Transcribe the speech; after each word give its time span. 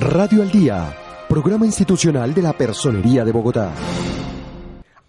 Radio 0.00 0.40
al 0.40 0.50
Día, 0.50 0.96
programa 1.28 1.66
institucional 1.66 2.32
de 2.32 2.40
la 2.40 2.54
Personería 2.54 3.22
de 3.22 3.32
Bogotá. 3.32 3.70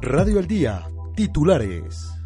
Radio 0.00 0.38
al 0.38 0.46
Día, 0.46 0.86
titulares. 1.14 2.21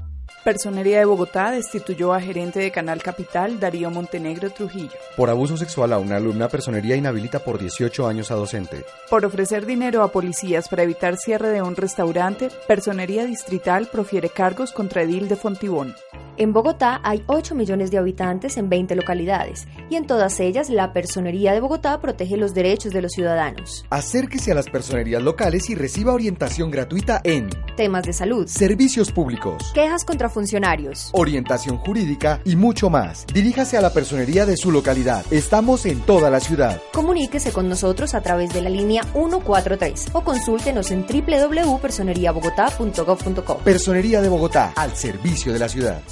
Personería 0.47 1.01
de 1.01 1.05
Bogotá 1.07 1.51
destituyó 1.51 2.15
a 2.15 2.21
gerente 2.21 2.61
de 2.61 2.71
Canal 2.71 3.03
Capital 3.03 3.59
Darío 3.59 3.91
Montenegro 3.91 4.49
Trujillo. 4.51 4.97
Por 5.17 5.29
abuso 5.29 5.57
sexual 5.57 5.93
a 5.93 5.99
una 5.99 6.19
alumna, 6.19 6.49
Personería 6.49 6.95
inhabilita 6.95 7.41
por 7.41 7.59
18 7.59 8.07
años 8.07 8.31
a 8.31 8.37
docente. 8.37 8.85
Por 9.11 9.25
ofrecer 9.25 9.67
dinero 9.67 10.05
a 10.05 10.13
policías 10.13 10.69
para 10.69 10.85
evitar 10.85 11.17
cierre 11.17 11.49
de 11.49 11.63
un 11.63 11.75
restaurante, 11.75 12.49
Personería 12.69 13.25
Distrital 13.25 13.89
profiere 13.91 14.29
cargos 14.29 14.71
contra 14.71 15.03
Edil 15.03 15.27
de 15.29 15.35
Fontibón. 15.35 15.97
En 16.39 16.53
Bogotá 16.53 17.01
hay 17.03 17.25
8 17.29 17.55
millones 17.55 17.91
de 17.91 17.97
habitantes 17.97 18.59
en 18.59 18.69
20 18.69 18.95
localidades 18.95 19.67
y 19.89 19.97
en 19.97 20.07
todas 20.07 20.39
ellas 20.39 20.69
la 20.69 20.93
Personería 20.93 21.55
de 21.55 21.61
Bogotá 21.61 21.99
protege 21.99 22.37
los 22.37 22.53
derechos 22.53 22.93
de 22.93 23.01
los 23.01 23.13
ciudadanos. 23.13 23.87
Acérquese 23.89 24.53
a 24.53 24.55
las 24.55 24.67
personerías 24.67 25.23
locales 25.23 25.71
y 25.71 25.75
reciba 25.75 26.13
orientación 26.13 26.71
gratuita 26.71 27.23
en 27.25 27.49
temas 27.75 28.05
de 28.05 28.13
salud, 28.13 28.47
servicios 28.49 29.13
públicos, 29.13 29.73
quejas 29.73 30.05
contra 30.05 30.29
funcionarios, 30.29 31.09
orientación 31.13 31.79
jurídica 31.79 32.43
y 32.45 32.55
mucho 32.55 32.91
más. 32.91 33.25
Diríjase 33.33 33.79
a 33.79 33.81
la 33.81 33.95
personería 33.95 34.45
de 34.45 34.59
su 34.59 34.71
localidad. 34.71 35.25
Estamos 35.31 35.87
en 35.87 36.01
toda 36.01 36.29
la 36.29 36.41
ciudad. 36.41 36.83
Comuníquese 36.93 37.51
con 37.51 37.71
nosotros 37.71 38.15
a 38.15 38.21
través 38.21 38.53
de 38.53 38.61
la 38.61 38.69
línea 38.69 39.05
143 39.15 40.09
o 40.13 40.23
consúltenos 40.23 40.91
en 40.91 41.07
www.personeriabogotá.gov.co. 41.07 43.59
Personería 43.59 44.21
de 44.21 44.29
Bogotá, 44.29 44.75
al 44.77 44.95
servicio 44.95 45.55
de 45.55 45.59
la 45.59 45.71
ciudad. 45.71 46.03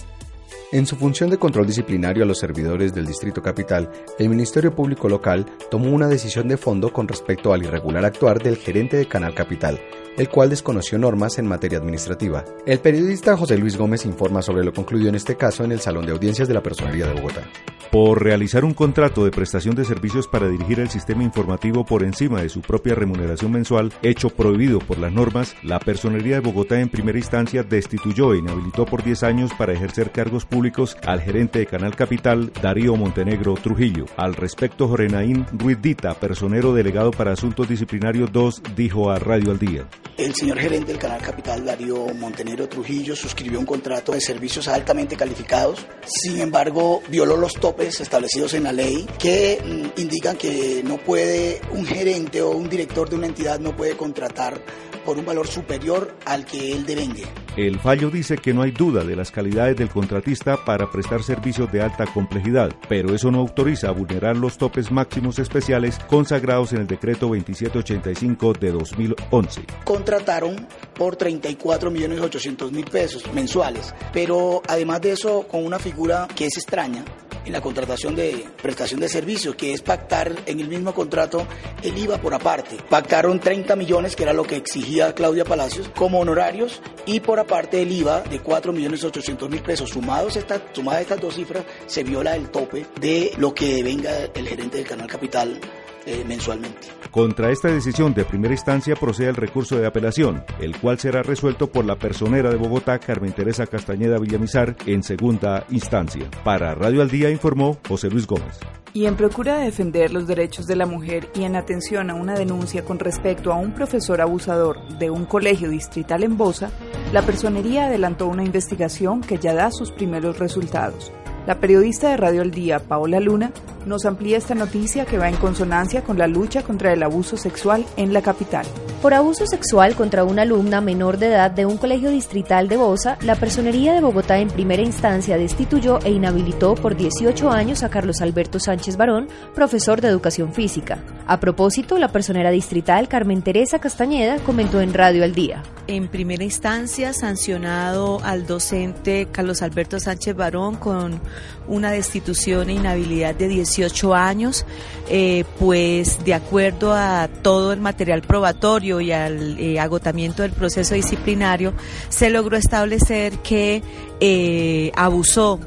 En 0.75 0.87
su 0.87 0.97
función 0.97 1.31
de 1.31 1.39
control 1.39 1.69
disciplinario 1.69 2.25
a 2.25 2.27
los 2.27 2.41
servidores 2.41 2.93
del 2.93 3.07
Distrito 3.07 3.41
Capital, 3.41 3.89
el 4.19 4.29
Ministerio 4.29 4.75
Público 4.75 5.09
Local 5.09 5.47
tomó 5.71 5.91
una 5.91 6.09
decisión 6.09 6.49
de 6.49 6.57
fondo 6.57 6.93
con 6.93 7.07
respecto 7.07 7.53
al 7.53 7.63
irregular 7.63 8.05
actuar 8.05 8.43
del 8.43 8.57
gerente 8.57 8.97
de 8.97 9.07
Canal 9.07 9.37
Capital, 9.37 9.81
el 10.17 10.29
cual 10.29 10.51
desconoció 10.51 10.99
normas 10.99 11.39
en 11.39 11.47
materia 11.47 11.79
administrativa. 11.79 12.45
El 12.67 12.81
periodista 12.81 13.37
José 13.37 13.57
Luis 13.57 13.77
Gómez 13.77 14.05
informa 14.05 14.43
sobre 14.43 14.65
lo 14.65 14.73
concluido 14.73 15.11
en 15.11 15.15
este 15.15 15.37
caso 15.37 15.63
en 15.63 15.71
el 15.71 15.79
Salón 15.79 16.07
de 16.07 16.13
Audiencias 16.13 16.49
de 16.49 16.55
la 16.55 16.63
Personería 16.65 17.07
de 17.07 17.15
Bogotá. 17.15 17.49
Por 17.95 18.25
realizar 18.25 18.65
un 18.65 18.75
contrato 18.75 19.25
de 19.25 19.31
prestación 19.31 19.77
de 19.77 19.85
servicios 19.85 20.27
para 20.27 20.49
dirigir 20.49 20.81
el 20.81 20.91
sistema 20.91 21.23
informativo 21.23 21.87
por 21.87 22.03
encima 22.03 22.43
de 22.43 22.49
su 22.49 22.61
propia 22.61 22.97
remuneración 22.97 23.53
mensual, 23.53 23.93
hecho 24.03 24.31
prohibido 24.31 24.81
por 24.81 24.99
las 24.99 25.13
normas, 25.13 25.55
la 25.63 25.79
Personería 25.79 26.35
de 26.35 26.41
Bogotá 26.41 26.81
en 26.81 26.89
primera 26.89 27.19
instancia 27.19 27.63
destituyó 27.63 28.35
e 28.35 28.39
inhabilitó 28.39 28.85
por 28.85 29.05
10 29.05 29.23
años 29.23 29.53
para 29.57 29.75
ejercer 29.75 30.11
cargos 30.11 30.45
públicos 30.45 30.97
al 31.07 31.21
gerente 31.21 31.61
de 31.61 31.67
Canal 31.67 31.95
Capital, 31.95 32.53
Darío 32.61 32.97
Montenegro 32.97 33.55
Trujillo. 33.55 34.07
Al 34.17 34.35
respecto, 34.35 34.89
Jorenaín 34.89 35.47
Ruiz 35.53 35.81
Dita, 35.81 36.15
personero 36.15 36.75
delegado 36.75 37.13
para 37.13 37.31
Asuntos 37.31 37.69
Disciplinarios 37.69 38.33
2, 38.33 38.61
dijo 38.75 39.13
a 39.13 39.21
Radio 39.21 39.53
al 39.53 39.61
Día. 39.61 39.89
El 40.17 40.35
señor 40.35 40.59
gerente 40.59 40.89
del 40.89 40.99
Canal 40.99 41.23
Capital, 41.23 41.65
Darío 41.65 42.07
Montenegro 42.15 42.69
Trujillo, 42.69 43.15
suscribió 43.15 43.61
un 43.61 43.67
contrato 43.67 44.11
de 44.11 44.21
servicios 44.21 44.67
altamente 44.67 45.17
calificados. 45.17 45.87
Sin 46.05 46.41
embargo, 46.41 47.01
violó 47.09 47.37
los 47.37 47.53
topes 47.55 47.84
establecidos 47.87 48.55
en 48.55 48.65
la 48.65 48.73
ley 48.73 49.07
que 49.19 49.61
mm, 49.63 50.01
indican 50.01 50.37
que 50.37 50.83
no 50.85 50.99
puede 50.99 51.61
un 51.71 51.85
gerente 51.85 52.43
o 52.43 52.51
un 52.51 52.69
director 52.69 53.09
de 53.09 53.17
una 53.17 53.27
entidad 53.27 53.59
no 53.59 53.77
puede 53.77 53.97
contratar 53.97 54.61
por 55.05 55.19
un 55.19 55.25
valor 55.25 55.47
superior 55.47 56.17
al 56.25 56.45
que 56.45 56.73
él 56.73 56.87
devengue. 56.87 57.25
El 57.57 57.79
fallo 57.79 58.11
dice 58.11 58.37
que 58.37 58.53
no 58.53 58.63
hay 58.63 58.73
duda 58.73 59.05
de 59.05 59.15
las 59.15 59.31
calidades 59.31 59.77
del 59.77 59.89
contratista 59.89 60.65
para 60.65 60.91
prestar 60.91 61.23
servicios 61.23 61.71
de 61.71 61.83
alta 61.83 62.05
complejidad, 62.07 62.75
pero 62.89 63.15
eso 63.15 63.31
no 63.31 63.39
autoriza 63.39 63.89
a 63.89 63.93
vulnerar 63.93 64.37
los 64.37 64.59
topes 64.59 64.91
máximos 64.91 65.39
especiales 65.39 65.99
consagrados 66.09 66.73
en 66.73 66.81
el 66.81 66.87
decreto 66.89 67.29
2785 67.29 68.55
de 68.55 68.73
2011. 68.73 69.63
Contrataron 69.85 70.67
por 70.97 71.15
34 71.15 71.91
millones 71.93 72.21
800 72.21 72.73
mil 72.73 72.87
pesos 72.87 73.23
mensuales, 73.33 73.95
pero 74.13 74.61
además 74.67 75.01
de 75.03 75.13
eso 75.13 75.47
con 75.47 75.65
una 75.65 75.79
figura 75.79 76.27
que 76.35 76.47
es 76.47 76.57
extraña, 76.57 77.05
en 77.45 77.53
la 77.53 77.61
contratación 77.61 78.15
de 78.15 78.47
prestación 78.63 79.01
de 79.01 79.09
servicios, 79.09 79.55
que 79.55 79.73
es 79.73 79.83
pactar 79.83 80.35
en 80.47 80.61
el 80.61 80.69
mismo 80.69 80.95
contrato 80.95 81.47
el 81.83 81.97
IVA 81.97 82.19
por 82.19 82.35
aparte. 82.35 82.77
Pactaron 82.89 83.41
30 83.41 83.77
millones, 83.77 84.17
que 84.17 84.23
era 84.23 84.33
lo 84.33 84.45
que 84.45 84.57
exigía 84.57 85.15
Claudia 85.15 85.45
Palacios, 85.45 85.91
como 85.95 86.21
honorarios 86.21 86.81
y 87.07 87.21
por 87.21 87.39
aparte 87.41 87.83
el 87.83 87.93
IVA 87.93 88.23
de 88.23 88.41
4 88.41 88.73
millones 88.73 89.05
800 89.05 89.51
mil 89.51 89.63
pesos. 89.63 89.91
Sumados 89.91 90.37
esta, 90.37 90.61
sumadas 90.73 91.03
estas 91.03 91.21
dos 91.21 91.35
cifras, 91.35 91.65
se 91.87 92.03
viola 92.03 92.37
el 92.37 92.51
tope 92.51 92.87
de 93.01 93.33
lo 93.37 93.55
que 93.55 93.83
venga 93.83 94.11
el 94.35 94.49
gerente 94.49 94.79
del 94.79 94.87
Canal 94.87 95.07
Capital 95.07 95.61
eh, 96.07 96.25
mensualmente. 96.27 96.89
Contra 97.11 97.51
esta 97.51 97.69
decisión 97.69 98.13
de 98.13 98.25
primera 98.25 98.55
instancia 98.55 98.97
procede 98.97 99.29
el 99.29 99.37
recurso 99.37 99.77
de 99.77 99.87
apelación, 99.87 100.45
el 100.61 100.77
cual 100.77 100.99
será 100.99 101.23
resuelto 101.23 101.71
por 101.71 101.85
la 101.85 101.97
personera 101.97 102.51
de 102.51 102.57
Bogotá, 102.57 102.99
Carmen 102.99 103.33
Teresa 103.33 103.67
Castañeda 103.67 104.19
Villamizar, 104.19 104.77
en 104.87 105.03
segunda 105.03 105.65
instancia. 105.71 106.29
Para 106.43 106.75
Radio 106.75 107.03
al 107.03 107.11
Día 107.11 107.31
informó 107.31 107.79
José 107.89 108.11
Luis 108.11 108.27
Gómez. 108.27 108.59
Y 108.93 109.07
en 109.07 109.17
procura 109.17 109.59
de 109.59 109.65
defender 109.65 110.13
los 110.13 110.29
derechos 110.29 110.67
de 110.67 110.77
la 110.77 110.87
mujer 110.87 111.29
y 111.35 111.43
en 111.43 111.57
atención 111.57 112.11
a 112.11 112.15
una 112.15 112.35
denuncia 112.35 112.85
con 112.85 113.01
respecto 113.01 113.53
a 113.53 113.57
un 113.57 113.73
profesor 113.75 114.21
abusador 114.21 114.79
de 114.99 115.11
un 115.11 115.25
colegio 115.25 115.69
distrital 115.69 116.23
en 116.23 116.37
Bosa, 116.37 116.71
la 117.13 117.23
personería 117.23 117.87
adelantó 117.87 118.29
una 118.29 118.45
investigación 118.45 119.21
que 119.21 119.39
ya 119.39 119.53
da 119.53 119.73
sus 119.73 119.91
primeros 119.91 120.39
resultados. 120.39 121.13
La 121.47 121.59
periodista 121.59 122.11
de 122.11 122.17
Radio 122.17 122.43
El 122.43 122.53
Día, 122.53 122.79
Paola 122.79 123.19
Luna, 123.19 123.53
nos 123.87 124.05
amplía 124.05 124.39
esta 124.39 124.55
noticia 124.55 125.07
que 125.07 125.19
va 125.19 125.29
en 125.29 125.37
consonancia 125.37 126.03
con 126.03 126.19
la 126.19 126.27
lucha 126.27 126.63
contra 126.63 126.93
el 126.93 127.03
abuso 127.03 127.37
sexual 127.37 127.85
en 127.97 128.13
la 128.13 128.23
capital. 128.23 128.67
Por 129.05 129.13
abuso 129.13 129.47
sexual 129.47 129.97
contra 129.97 130.25
una 130.25 130.41
alumna 130.41 130.81
menor 130.81 131.19
de 131.19 131.27
edad 131.27 131.51
de 131.51 131.67
un 131.67 131.77
colegio 131.77 132.09
distrital 132.09 132.69
de 132.69 132.79
Bosa, 132.79 133.19
la 133.21 133.37
Personería 133.37 133.93
de 133.93 134.01
Bogotá 134.01 134.39
en 134.39 134.49
primera 134.49 134.81
instancia 134.81 135.37
destituyó 135.37 135.99
e 136.07 136.11
inhabilitó 136.11 136.75
por 136.75 136.97
18 136.97 137.51
años 137.51 137.83
a 137.83 137.91
Carlos 137.91 138.23
Alberto 138.23 138.59
Sánchez 138.59 138.97
Barón, 138.97 139.29
profesor 139.55 140.01
de 140.01 140.09
educación 140.09 140.55
física. 140.55 141.05
A 141.27 141.39
propósito, 141.39 141.99
la 141.99 142.13
personera 142.13 142.51
distrital 142.51 143.07
Carmen 143.07 143.43
Teresa 143.43 143.79
Castañeda 143.79 144.39
comentó 144.39 144.81
en 144.81 144.95
Radio 144.95 145.23
al 145.23 145.35
Día. 145.35 145.63
En 145.87 146.09
primera 146.09 146.43
instancia, 146.43 147.13
sancionado 147.13 148.23
al 148.25 148.47
docente 148.47 149.29
Carlos 149.31 149.61
Alberto 149.61 150.01
Sánchez 150.01 150.35
Barón 150.35 150.77
con 150.77 151.21
una 151.69 151.91
destitución 151.91 152.71
e 152.71 152.75
inhabilidad 152.75 153.35
de 153.35 153.49
18 153.49 154.15
años, 154.15 154.65
eh, 155.11 155.45
pues 155.59 156.25
de 156.25 156.33
acuerdo 156.33 156.95
a 156.95 157.29
todo 157.43 157.75
el 157.75 157.81
material 157.81 158.23
probatorio 158.23 158.94
y 159.01 159.13
al 159.13 159.59
eh, 159.59 159.81
agotamiento 159.81 160.43
del 160.43 160.53
proceso 160.53 160.95
disciplinario, 160.95 161.75
se 162.09 162.31
logró 162.31 162.57
establecer 162.57 163.39
que 163.39 163.83
eh, 164.21 164.91
abusó, 164.95 165.61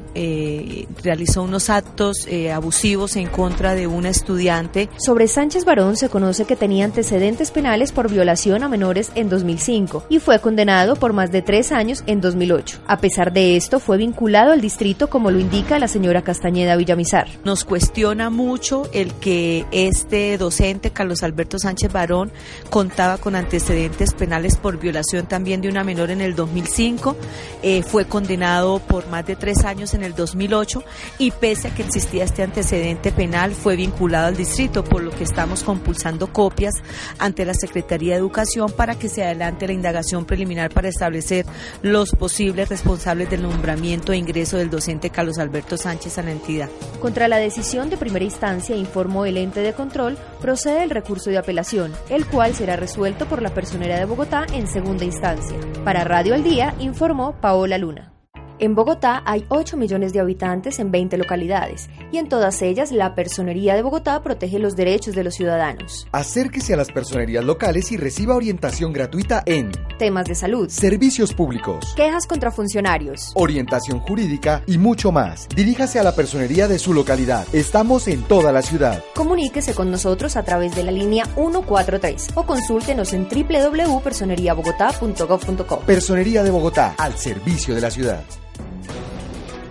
realizó 1.02 1.42
unos 1.42 1.70
actos 1.70 2.26
abusivos 2.52 3.16
en 3.16 3.28
contra 3.28 3.74
de 3.74 3.86
una 3.86 4.08
estudiante. 4.08 4.88
Sobre 4.98 5.28
Sánchez 5.28 5.64
Barón 5.64 5.96
se 5.96 6.08
conoce 6.08 6.44
que 6.44 6.56
tenía 6.56 6.84
antecedentes 6.84 7.50
penales 7.50 7.92
por 7.92 8.10
violación 8.10 8.62
a 8.62 8.68
menores 8.68 9.12
en 9.14 9.28
2005 9.28 10.06
y 10.08 10.18
fue 10.18 10.40
condenado 10.40 10.96
por 10.96 11.12
más 11.12 11.30
de 11.30 11.42
tres 11.42 11.72
años 11.72 12.02
en 12.06 12.20
2008. 12.20 12.80
A 12.86 12.98
pesar 12.98 13.32
de 13.32 13.56
esto, 13.56 13.80
fue 13.80 13.96
vinculado 13.96 14.52
al 14.52 14.60
distrito 14.60 15.08
como 15.08 15.30
lo 15.30 15.38
indica 15.38 15.78
la 15.78 15.88
señora 15.88 16.22
Castañeda 16.22 16.76
Villamizar. 16.76 17.28
Nos 17.44 17.64
cuestiona 17.64 18.30
mucho 18.30 18.88
el 18.92 19.14
que 19.14 19.66
este 19.70 20.38
docente, 20.38 20.90
Carlos 20.90 21.22
Alberto 21.22 21.58
Sánchez 21.58 21.92
Barón, 21.92 22.30
contaba 22.70 23.18
con 23.18 23.36
antecedentes 23.36 24.14
penales 24.14 24.56
por 24.56 24.78
violación 24.78 25.26
también 25.26 25.60
de 25.60 25.68
una 25.68 25.84
menor 25.84 26.10
en 26.10 26.20
el 26.20 26.34
2005. 26.34 27.16
Eh, 27.62 27.82
fue 27.82 28.06
condenado 28.06 28.47
condenado 28.48 28.78
por 28.78 29.06
más 29.08 29.26
de 29.26 29.36
tres 29.36 29.64
años 29.64 29.94
en 29.94 30.02
el 30.02 30.14
2008 30.14 30.82
y 31.18 31.30
pese 31.30 31.68
a 31.68 31.74
que 31.74 31.82
existía 31.82 32.24
este 32.24 32.42
antecedente 32.42 33.12
penal 33.12 33.52
fue 33.52 33.76
vinculado 33.76 34.28
al 34.28 34.36
distrito, 34.36 34.84
por 34.84 35.02
lo 35.02 35.10
que 35.10 35.24
estamos 35.24 35.62
compulsando 35.62 36.32
copias 36.32 36.74
ante 37.18 37.44
la 37.44 37.54
Secretaría 37.54 38.14
de 38.14 38.18
Educación 38.18 38.70
para 38.72 38.94
que 38.98 39.08
se 39.08 39.24
adelante 39.24 39.66
la 39.66 39.72
indagación 39.72 40.24
preliminar 40.24 40.70
para 40.70 40.88
establecer 40.88 41.44
los 41.82 42.10
posibles 42.10 42.68
responsables 42.68 43.28
del 43.30 43.42
nombramiento 43.42 44.12
e 44.12 44.16
ingreso 44.16 44.56
del 44.56 44.70
docente 44.70 45.10
Carlos 45.10 45.38
Alberto 45.38 45.76
Sánchez 45.76 46.18
a 46.18 46.22
la 46.22 46.32
entidad. 46.32 46.68
Contra 47.00 47.28
la 47.28 47.36
decisión 47.36 47.90
de 47.90 47.96
primera 47.96 48.24
instancia, 48.24 48.76
informó 48.76 49.26
el 49.26 49.36
ente 49.36 49.60
de 49.60 49.74
control, 49.74 50.16
procede 50.40 50.84
el 50.84 50.90
recurso 50.90 51.30
de 51.30 51.38
apelación, 51.38 51.92
el 52.08 52.26
cual 52.26 52.54
será 52.54 52.76
resuelto 52.76 53.26
por 53.26 53.42
la 53.42 53.52
personera 53.52 53.98
de 53.98 54.04
Bogotá 54.04 54.46
en 54.52 54.66
segunda 54.66 55.04
instancia. 55.04 55.56
Para 55.84 56.04
Radio 56.04 56.34
al 56.34 56.42
Día, 56.42 56.74
informó 56.78 57.34
Paola 57.40 57.78
Luna. 57.78 58.17
En 58.60 58.74
Bogotá 58.74 59.22
hay 59.24 59.46
8 59.50 59.76
millones 59.76 60.12
de 60.12 60.18
habitantes 60.18 60.80
en 60.80 60.90
20 60.90 61.16
localidades 61.16 61.88
y 62.10 62.18
en 62.18 62.28
todas 62.28 62.60
ellas 62.60 62.90
la 62.90 63.14
Personería 63.14 63.76
de 63.76 63.82
Bogotá 63.82 64.20
protege 64.20 64.58
los 64.58 64.74
derechos 64.74 65.14
de 65.14 65.22
los 65.22 65.36
ciudadanos. 65.36 66.08
Acérquese 66.10 66.74
a 66.74 66.76
las 66.76 66.90
personerías 66.90 67.44
locales 67.44 67.92
y 67.92 67.96
reciba 67.96 68.34
orientación 68.34 68.92
gratuita 68.92 69.44
en 69.46 69.70
temas 69.96 70.26
de 70.26 70.34
salud, 70.34 70.68
servicios 70.70 71.34
públicos, 71.34 71.94
quejas 71.94 72.26
contra 72.26 72.50
funcionarios, 72.50 73.30
orientación 73.36 74.00
jurídica 74.00 74.64
y 74.66 74.76
mucho 74.76 75.12
más. 75.12 75.46
Diríjase 75.54 76.00
a 76.00 76.02
la 76.02 76.16
personería 76.16 76.66
de 76.66 76.80
su 76.80 76.92
localidad. 76.92 77.46
Estamos 77.52 78.08
en 78.08 78.24
toda 78.24 78.50
la 78.50 78.62
ciudad. 78.62 79.04
Comuníquese 79.14 79.72
con 79.72 79.92
nosotros 79.92 80.36
a 80.36 80.42
través 80.42 80.74
de 80.74 80.82
la 80.82 80.90
línea 80.90 81.26
143 81.26 82.30
o 82.34 82.42
consúltenos 82.42 83.12
en 83.12 83.28
www.personeriabogotá.gov.co. 83.28 85.80
Personería 85.80 86.42
de 86.42 86.50
Bogotá, 86.50 86.96
al 86.98 87.16
servicio 87.16 87.76
de 87.76 87.80
la 87.80 87.92
ciudad. 87.92 88.24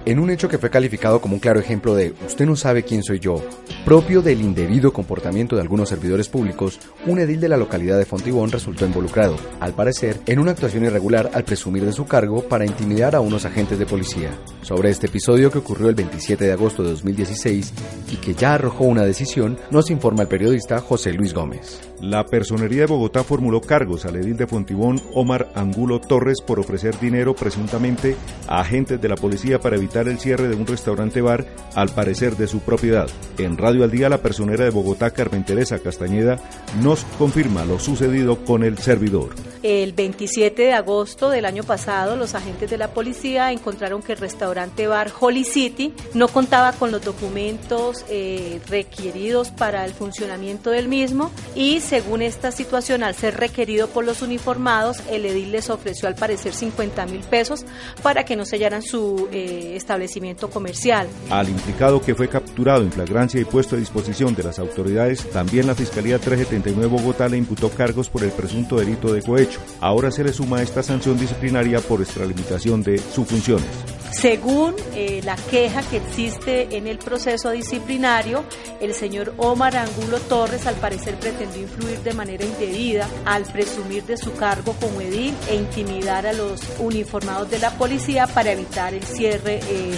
En 0.07 0.19
un 0.19 0.29
hecho 0.29 0.47
que 0.47 0.57
fue 0.57 0.69
calificado 0.69 1.19
como 1.19 1.33
un 1.33 1.41
claro 1.41 1.59
ejemplo 1.59 1.93
de 1.93 2.13
usted 2.25 2.45
no 2.45 2.55
sabe 2.55 2.83
quién 2.83 3.03
soy 3.03 3.19
yo, 3.19 3.43
propio 3.87 4.21
del 4.21 4.41
indebido 4.41 4.91
comportamiento 4.91 5.55
de 5.55 5.61
algunos 5.61 5.87
servidores 5.87 6.27
públicos, 6.27 6.77
un 7.05 7.19
edil 7.19 7.39
de 7.39 7.47
la 7.47 7.55
localidad 7.55 7.97
de 7.97 8.03
Fontibón 8.03 8.51
resultó 8.51 8.85
involucrado, 8.85 9.37
al 9.61 9.75
parecer, 9.75 10.19
en 10.25 10.39
una 10.39 10.51
actuación 10.51 10.83
irregular 10.83 11.31
al 11.33 11.45
presumir 11.45 11.85
de 11.85 11.93
su 11.93 12.05
cargo 12.05 12.41
para 12.41 12.65
intimidar 12.65 13.15
a 13.15 13.21
unos 13.21 13.45
agentes 13.45 13.79
de 13.79 13.85
policía. 13.85 14.37
Sobre 14.61 14.89
este 14.89 15.07
episodio 15.07 15.49
que 15.49 15.59
ocurrió 15.59 15.87
el 15.87 15.95
27 15.95 16.43
de 16.43 16.51
agosto 16.51 16.83
de 16.83 16.89
2016 16.89 17.73
y 18.11 18.17
que 18.17 18.33
ya 18.33 18.55
arrojó 18.55 18.83
una 18.83 19.03
decisión, 19.03 19.57
nos 19.71 19.89
informa 19.89 20.23
el 20.23 20.27
periodista 20.27 20.81
José 20.81 21.13
Luis 21.13 21.33
Gómez. 21.33 21.79
La 22.01 22.25
Personería 22.25 22.81
de 22.81 22.87
Bogotá 22.87 23.23
formuló 23.23 23.59
cargos 23.61 24.05
al 24.05 24.17
edil 24.17 24.37
de 24.37 24.45
Fontibón 24.45 25.01
Omar 25.13 25.49
Angulo 25.55 25.99
Torres 25.99 26.41
por 26.45 26.59
ofrecer 26.59 26.99
dinero 26.99 27.35
presuntamente 27.35 28.15
a 28.47 28.59
agentes 28.59 29.01
de 29.01 29.09
la 29.09 29.15
policía 29.15 29.59
para 29.59 29.77
evitar 29.77 30.07
el 30.07 30.19
cierre 30.19 30.47
de 30.47 30.55
un 30.55 30.67
restaurante 30.67 31.21
bar, 31.21 31.45
al 31.73 31.89
parecer 31.89 32.35
de 32.35 32.47
su 32.47 32.59
propiedad. 32.59 33.07
En 33.39 33.57
Radio 33.57 33.76
al 33.83 33.91
Día, 33.91 34.09
la 34.09 34.21
personera 34.21 34.63
de 34.63 34.69
Bogotá, 34.69 35.11
Carmen 35.11 35.43
Teresa 35.43 35.79
Castañeda, 35.79 36.39
nos 36.81 37.03
confirma 37.17 37.65
lo 37.65 37.79
sucedido 37.79 38.43
con 38.45 38.63
el 38.63 38.77
servidor. 38.77 39.29
El 39.63 39.93
27 39.93 40.61
de 40.61 40.73
agosto 40.73 41.29
del 41.29 41.45
año 41.45 41.63
pasado, 41.63 42.15
los 42.15 42.35
agentes 42.35 42.69
de 42.69 42.77
la 42.77 42.89
policía 42.89 43.51
encontraron 43.51 44.01
que 44.01 44.13
el 44.13 44.19
restaurante 44.19 44.87
bar 44.87 45.11
Holy 45.19 45.43
City 45.43 45.93
no 46.13 46.27
contaba 46.27 46.73
con 46.73 46.91
los 46.91 47.03
documentos 47.03 48.05
eh, 48.09 48.61
requeridos 48.67 49.49
para 49.49 49.83
el 49.85 49.93
funcionamiento 49.93 50.69
del 50.69 50.87
mismo 50.87 51.31
y 51.55 51.81
según 51.81 52.21
esta 52.21 52.51
situación, 52.51 53.03
al 53.03 53.15
ser 53.15 53.37
requerido 53.37 53.87
por 53.87 54.05
los 54.05 54.21
uniformados, 54.21 55.01
el 55.09 55.25
edil 55.25 55.51
les 55.51 55.69
ofreció 55.69 56.07
al 56.07 56.15
parecer 56.15 56.53
50 56.53 57.05
mil 57.07 57.21
pesos 57.21 57.65
para 58.03 58.25
que 58.25 58.35
no 58.35 58.45
sellaran 58.45 58.81
su 58.81 59.27
eh, 59.31 59.73
establecimiento 59.75 60.49
comercial. 60.49 61.07
Al 61.29 61.49
implicado 61.49 62.01
que 62.01 62.15
fue 62.15 62.27
capturado 62.27 62.83
en 62.83 62.91
flagrancia 62.91 63.41
y 63.41 63.45
puesto 63.57 63.75
a 63.75 63.79
disposición 63.79 64.35
de 64.35 64.43
las 64.43 64.59
autoridades, 64.59 65.31
también 65.31 65.65
la 65.65 65.73
Fiscalía 65.73 66.19
379 66.19 66.95
Bogotá 66.95 67.27
le 67.27 67.37
imputó 67.37 67.71
cargos 67.71 68.07
por 68.07 68.23
el 68.23 68.29
presunto 68.29 68.75
delito 68.75 69.11
de 69.11 69.23
cohecho. 69.23 69.59
Ahora 69.81 70.11
se 70.11 70.23
le 70.23 70.31
suma 70.31 70.61
esta 70.61 70.83
sanción 70.83 71.17
disciplinaria 71.17 71.79
por 71.79 71.99
extralimitación 71.99 72.83
de 72.83 72.99
sus 72.99 73.27
funciones. 73.27 73.65
Según 74.11 74.75
eh, 74.93 75.21
la 75.25 75.35
queja 75.35 75.81
que 75.81 75.97
existe 75.97 76.77
en 76.77 76.85
el 76.85 76.99
proceso 76.99 77.49
disciplinario, 77.49 78.43
el 78.79 78.93
señor 78.93 79.33
Omar 79.37 79.75
Angulo 79.75 80.19
Torres 80.19 80.67
al 80.67 80.75
parecer 80.75 81.15
pretendió 81.15 81.63
influir 81.63 81.97
de 82.01 82.13
manera 82.13 82.45
indebida 82.45 83.09
al 83.25 83.41
presumir 83.45 84.03
de 84.03 84.17
su 84.17 84.33
cargo 84.33 84.75
como 84.79 85.01
edil 85.01 85.33
e 85.49 85.55
intimidar 85.55 86.27
a 86.27 86.33
los 86.33 86.61
uniformados 86.77 87.49
de 87.49 87.57
la 87.57 87.71
policía 87.71 88.27
para 88.27 88.51
evitar 88.51 88.93
el 88.93 89.01
cierre 89.01 89.61
eh, 89.67 89.95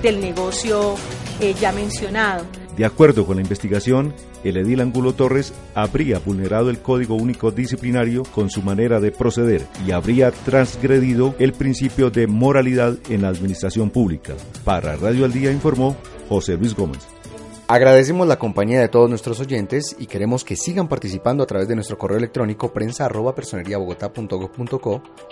del 0.00 0.18
negocio 0.18 0.94
eh, 1.40 1.54
ya 1.60 1.72
mencionado. 1.72 2.61
De 2.76 2.86
acuerdo 2.86 3.26
con 3.26 3.36
la 3.36 3.42
investigación, 3.42 4.14
el 4.44 4.56
edil 4.56 4.80
Angulo 4.80 5.12
Torres 5.12 5.52
habría 5.74 6.18
vulnerado 6.18 6.70
el 6.70 6.78
Código 6.78 7.14
Único 7.14 7.50
Disciplinario 7.50 8.22
con 8.22 8.48
su 8.48 8.62
manera 8.62 8.98
de 8.98 9.12
proceder 9.12 9.66
y 9.86 9.90
habría 9.90 10.30
transgredido 10.30 11.34
el 11.38 11.52
principio 11.52 12.10
de 12.10 12.26
moralidad 12.26 12.96
en 13.10 13.22
la 13.22 13.28
administración 13.28 13.90
pública. 13.90 14.34
Para 14.64 14.96
Radio 14.96 15.26
al 15.26 15.32
Día 15.32 15.52
informó 15.52 15.96
José 16.28 16.56
Luis 16.56 16.74
Gómez. 16.74 17.21
Agradecemos 17.68 18.26
la 18.26 18.38
compañía 18.38 18.80
de 18.80 18.88
todos 18.88 19.08
nuestros 19.08 19.40
oyentes 19.40 19.96
y 19.98 20.06
queremos 20.06 20.44
que 20.44 20.56
sigan 20.56 20.88
participando 20.88 21.42
a 21.42 21.46
través 21.46 21.68
de 21.68 21.74
nuestro 21.74 21.96
correo 21.96 22.18
electrónico 22.18 22.72
prensa 22.72 23.08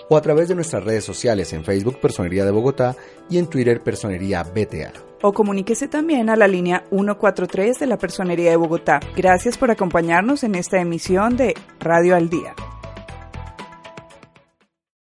o 0.09 0.17
a 0.17 0.21
través 0.21 0.47
de 0.47 0.55
nuestras 0.55 0.83
redes 0.83 1.03
sociales 1.03 1.53
en 1.53 1.63
Facebook 1.63 1.99
Personería 1.99 2.45
de 2.45 2.51
Bogotá 2.51 2.95
y 3.29 3.37
en 3.37 3.47
Twitter 3.47 3.81
Personería 3.81 4.43
BTA. 4.43 4.93
O 5.21 5.33
comuníquese 5.33 5.87
también 5.87 6.29
a 6.29 6.35
la 6.35 6.47
línea 6.47 6.83
143 6.89 7.79
de 7.79 7.85
la 7.85 7.97
Personería 7.97 8.49
de 8.49 8.57
Bogotá. 8.57 8.99
Gracias 9.15 9.57
por 9.57 9.69
acompañarnos 9.69 10.43
en 10.43 10.55
esta 10.55 10.81
emisión 10.81 11.37
de 11.37 11.53
Radio 11.79 12.15
al 12.15 12.29
Día. 12.29 12.55